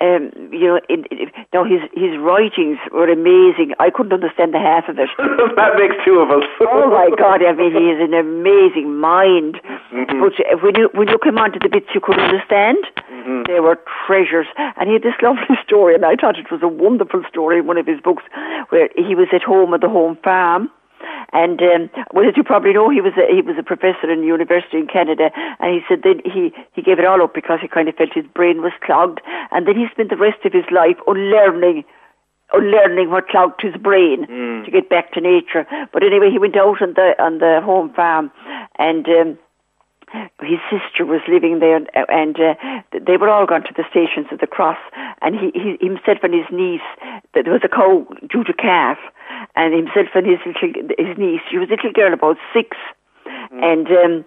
[0.00, 3.72] Um, you know, in, in, no, his his writings were amazing.
[3.78, 5.08] I couldn't understand the half of it.
[5.56, 6.44] that makes two of us.
[6.60, 7.42] oh my God!
[7.44, 9.60] I mean, he has an amazing mind.
[9.92, 10.20] Mhm.
[10.22, 12.78] But when you when you came on to the bits you could understand,
[13.12, 13.46] Mhm.
[13.46, 14.46] they were treasures.
[14.56, 17.66] And he had this lovely story, and I thought it was a wonderful story in
[17.66, 18.22] one of his books,
[18.70, 20.70] where he was at home at the home farm.
[21.32, 24.22] And um, well, as you probably know, he was a, he was a professor in
[24.22, 27.58] a university in Canada, and he said that he he gave it all up because
[27.60, 29.20] he kind of felt his brain was clogged,
[29.50, 31.84] and then he spent the rest of his life unlearning,
[32.52, 34.64] unlearning what clogged his brain Mm.
[34.64, 35.66] to get back to nature.
[35.92, 38.30] But anyway, he went out on the on the home farm,
[38.78, 39.06] and.
[39.08, 39.38] Um,
[40.42, 42.54] his sister was living there, and, and uh,
[43.04, 44.78] they were all gone to the stations of the cross.
[45.22, 46.86] And he, he himself and his niece,
[47.34, 48.98] that there was a cow due to calf,
[49.56, 52.76] and himself and his little, his niece, she was a little girl about 6
[53.62, 54.24] and um,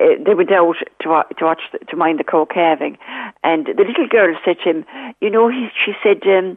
[0.00, 2.98] uh, they went out to wa- to watch the, to mind the cow calving,
[3.42, 4.84] and the little girl said to him,
[5.20, 6.56] "You know," he, she said, um,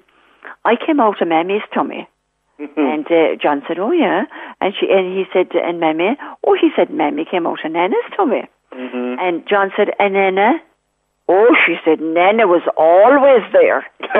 [0.65, 2.07] "I came out of Mammy's tummy."
[2.77, 4.25] And uh, John said, "Oh yeah,"
[4.59, 8.09] and she and he said, "And Mammy?" Oh, he said, "Mammy came out of Nana's
[8.15, 9.19] tummy." Mhm.
[9.19, 10.61] And John said, "And Nana?"
[11.33, 13.85] Oh, she said, "Nana was always there."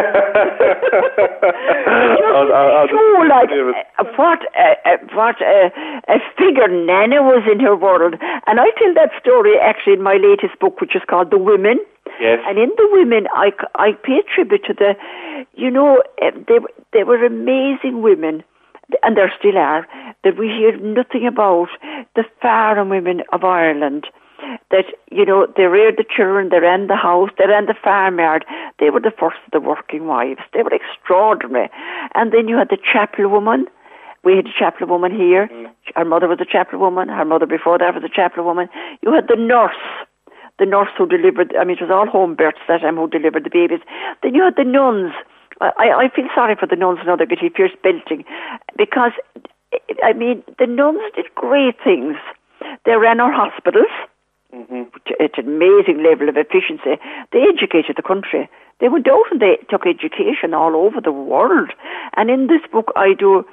[2.37, 5.69] I'll- I'll- just so like uh, what uh, uh, what uh,
[6.07, 8.15] a figure Nana was in her world,
[8.47, 11.79] and I tell that story actually in my latest book, which is called The Women.
[12.19, 12.39] Yes.
[12.47, 14.95] And in the women, I, I pay tribute to the,
[15.55, 16.59] you know, uh, they
[16.93, 18.43] they were amazing women,
[19.03, 19.87] and there still are.
[20.23, 21.69] That we hear nothing about
[22.15, 24.05] the foreign women of Ireland.
[24.71, 28.45] That you know they reared the children, they ran the house, they ran the farmyard.
[28.79, 30.41] They were the first of the working wives.
[30.53, 31.69] They were extraordinary.
[32.15, 33.67] And then you had the chapel woman.
[34.23, 35.49] We had a chapel woman here.
[35.51, 35.71] Mm.
[35.95, 37.09] Her mother was a chapel woman.
[37.09, 38.69] Her mother before that was a chapel woman.
[39.01, 39.81] You had the nurse
[40.59, 43.43] the nurse who delivered, I mean, it was all home births that time who delivered
[43.43, 43.79] the babies.
[44.21, 45.11] Then you had the nuns.
[45.59, 48.23] I, I feel sorry for the nuns now they're getting fierce belting
[48.77, 49.11] because,
[50.03, 52.15] I mean, the nuns did great things.
[52.85, 53.89] They ran our hospitals
[54.53, 54.87] Mhm.
[55.19, 56.99] at an amazing level of efficiency.
[57.31, 58.49] They educated the country.
[58.79, 61.71] They went out and they took education all over the world.
[62.17, 63.45] And in this book, I do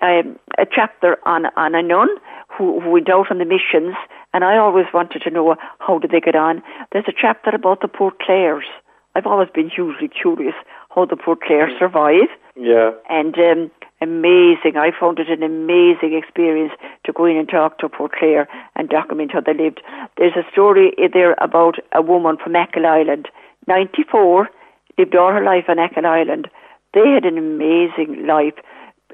[0.00, 2.08] um, a chapter on on a nun
[2.48, 3.94] who, who went out on the missions,
[4.34, 6.62] and I always wanted to know how did they get on.
[6.92, 8.66] There's a chapter about the Poor Clares.
[9.14, 10.54] I've always been hugely curious
[10.94, 12.90] how the Poor Clares survive Yeah.
[13.08, 13.70] and um,
[14.02, 14.76] amazing.
[14.76, 16.72] I found it an amazing experience
[17.04, 19.80] to go in and talk to Poor Clare and document how they lived.
[20.18, 23.28] There's a story there about a woman from Achill Island,
[23.68, 24.50] 94,
[24.98, 26.48] lived all her life on Achill Island.
[26.94, 28.54] They had an amazing life.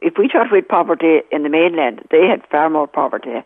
[0.00, 3.42] If we we had poverty in the mainland, they had far more poverty.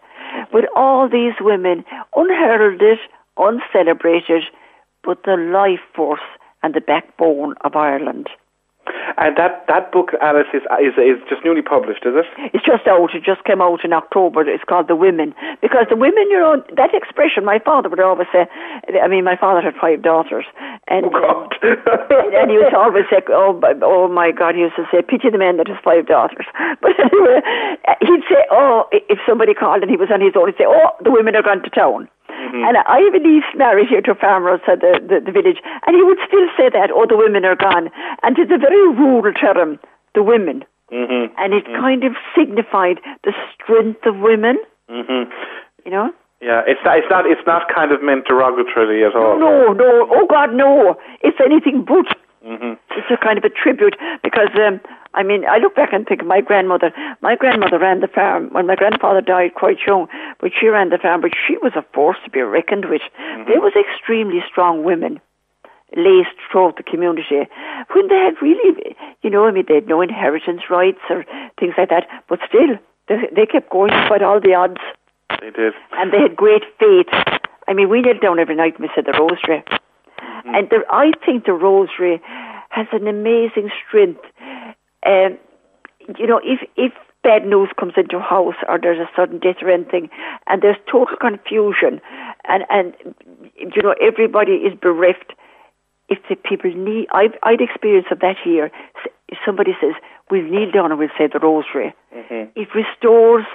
[0.52, 1.84] But all these women,
[2.14, 2.98] unheralded,
[3.36, 4.44] uncelebrated,
[5.02, 6.20] but the life force
[6.62, 8.28] and the backbone of Ireland.
[9.18, 12.26] And that, that book, Alice, is, is is just newly published, is it?
[12.54, 13.14] It's just out.
[13.14, 14.42] It just came out in October.
[14.48, 15.34] It's called The Women.
[15.60, 18.46] Because the women, you know, that expression, my father would always say,
[19.02, 20.44] I mean, my father had five daughters.
[20.88, 21.54] And, Oh, uh, God.
[22.38, 25.02] and he used to always say, oh, my- oh my God, he used to say,
[25.02, 26.46] pity the man that has five daughters.
[26.82, 27.40] But anyway,
[28.00, 30.90] he'd say, oh, if somebody called and he was on his own, he'd say, oh,
[31.04, 32.08] the women are gone to town.
[32.52, 35.58] And I have a niece married here to a farmer outside the, the, the village,
[35.86, 37.88] and he would still say that, oh, the women are gone.
[38.22, 39.78] And it's a very rural term,
[40.14, 40.64] the women.
[40.90, 45.30] hmm And it kind of signified the strength of women, hmm
[45.84, 46.12] you know?
[46.42, 49.38] Yeah, it's not, it's not it's not kind of meant derogatorily at all.
[49.38, 50.96] No, no, oh God, no.
[51.22, 52.06] It's anything but.
[52.44, 54.80] Hmm It's a kind of a tribute because, um,
[55.14, 56.92] I mean, I look back and think of my grandmother.
[57.20, 60.08] My grandmother ran the farm when my grandfather died quite young,
[60.40, 63.02] but she ran the farm, but she was a force to be reckoned with.
[63.46, 65.20] There was extremely strong women
[65.94, 67.46] laced throughout the community
[67.92, 71.24] when they had really, you know, I mean, they had no inheritance rights or
[71.60, 72.78] things like that, but still,
[73.08, 74.80] they, they kept going despite all the odds
[75.40, 75.74] They did.
[75.92, 77.08] and they had great faith.
[77.68, 79.62] I mean, we knelt down every night and we said the rosary.
[80.44, 82.20] And the, I think the rosary
[82.70, 84.24] has an amazing strength.
[85.06, 85.38] Um,
[86.18, 86.92] you know, if if
[87.22, 90.10] bad news comes into a house or there's a sudden death or anything,
[90.46, 92.00] and there's total confusion,
[92.48, 92.94] and and
[93.56, 95.32] you know everybody is bereft.
[96.08, 98.70] If the people need, I've I'd experience of that here.
[99.28, 99.94] If somebody says
[100.30, 103.46] we'll kneel down and we'll say the rosary, hmm it restores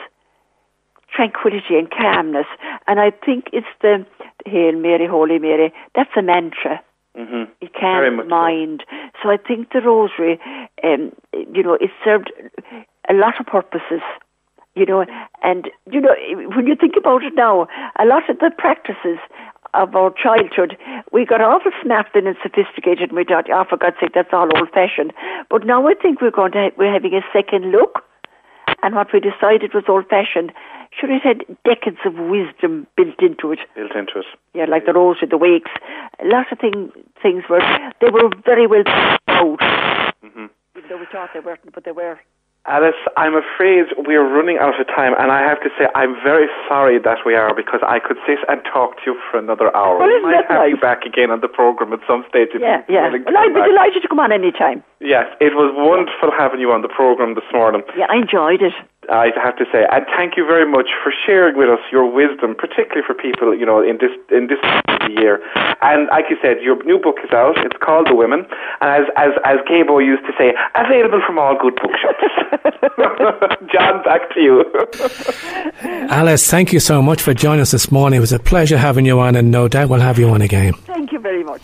[1.18, 2.50] tranquility and calmness.
[2.88, 4.06] And I think it's the
[4.46, 5.74] Hail Mary, Holy Mary.
[5.96, 6.76] That's a mantra.
[7.16, 8.46] hmm It Very calms much the so.
[8.46, 8.84] mind.
[9.24, 9.30] So.
[9.32, 10.40] I think the rosary,
[10.84, 11.12] um,
[11.56, 12.32] you know, it served
[13.10, 14.04] a lot of purposes
[14.76, 15.06] You know,
[15.42, 15.62] and
[15.92, 16.14] you know
[16.56, 17.68] when you think about it now,
[18.04, 19.18] a lot of the practices
[19.74, 20.78] of our childhood,
[21.12, 24.34] we got awful smart in and sophisticated, and we thought, oh, for God's sake, that's
[24.34, 25.14] all old fashioned.
[25.50, 27.94] But now I think we're going to we're having a second look,
[28.84, 30.52] and what we decided was old fashioned.
[31.00, 33.60] Should it had decades of wisdom built into it?
[33.76, 34.26] Built into it.
[34.54, 35.72] Yeah, like the rose with the wakes.
[36.20, 37.60] A lot of thing, things were
[38.02, 38.84] they were very well
[39.28, 40.14] thought out.
[40.24, 40.46] Mm-hmm.
[40.78, 42.20] Even though we thought they weren't, but they were.
[42.68, 46.48] Alice, I'm afraid we're running out of time, and I have to say I'm very
[46.68, 49.98] sorry that we are because I could sit and talk to you for another hour.
[50.00, 52.50] Well, we might have you back again on the program at some stage.
[52.54, 53.08] if Yeah, yeah.
[53.08, 53.70] Well, I'd be back.
[53.72, 54.84] delighted to come on any time.
[55.00, 57.84] Yes, it was wonderful having you on the program this morning.
[57.96, 58.74] Yeah, I enjoyed it.
[59.10, 62.56] I have to say, and thank you very much for sharing with us your wisdom,
[62.56, 64.60] particularly for people, you know, in this in this
[65.10, 65.40] year.
[65.82, 67.58] And like you said, your new book is out.
[67.64, 68.46] It's called The Women,
[68.82, 72.24] and as as as Gaybo used to say, available from all good bookshops.
[73.72, 74.64] John, back to you.
[76.10, 78.18] Alice, thank you so much for joining us this morning.
[78.18, 80.74] It was a pleasure having you on, and no doubt we'll have you on again.
[80.86, 81.62] Thank you very much.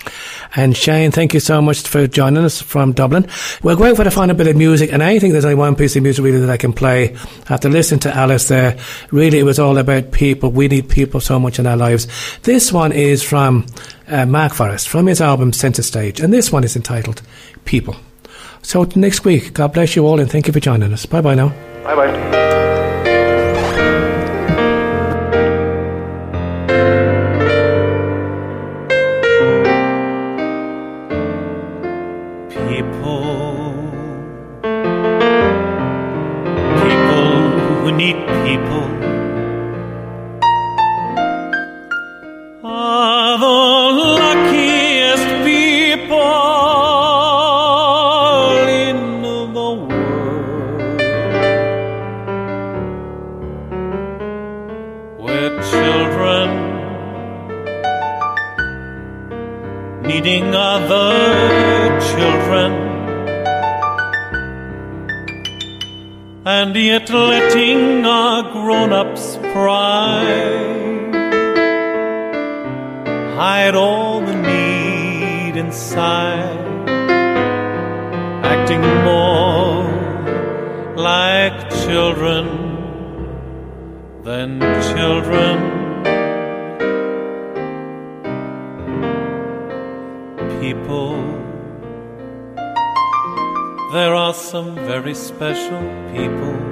[0.55, 3.27] And Shane, thank you so much for joining us from Dublin.
[3.61, 5.95] We're going for the final bit of music, and I think there's only one piece
[5.95, 7.15] of music really that I can play.
[7.49, 8.77] After listening to Alice there,
[9.11, 10.51] really it was all about people.
[10.51, 12.07] We need people so much in our lives.
[12.41, 13.65] This one is from
[14.09, 17.21] uh, Mark Forrest, from his album Centre Stage, and this one is entitled
[17.65, 17.95] People.
[18.61, 21.05] So next week, God bless you all, and thank you for joining us.
[21.05, 21.49] Bye bye now.
[21.83, 22.82] bye bye.
[90.63, 91.15] People.
[93.91, 95.81] There are some very special
[96.13, 96.62] people.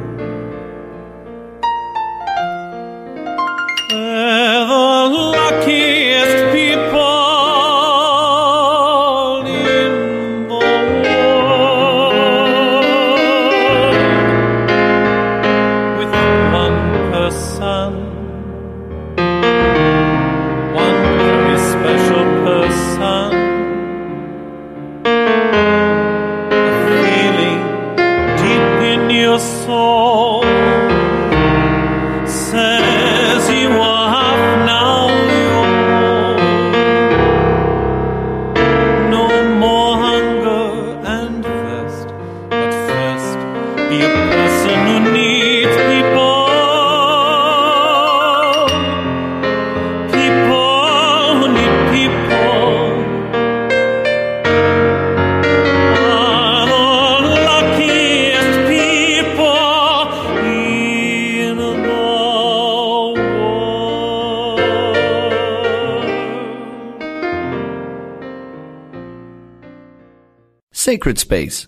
[70.92, 71.68] Sacred Space,